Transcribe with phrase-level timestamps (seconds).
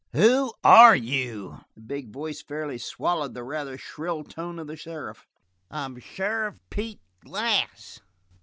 [0.13, 5.27] "Who are you?" The big voice fairly swallowed the rather shrill tone of the sheriff.
[5.69, 7.99] "I'm sheriff Pete Glass."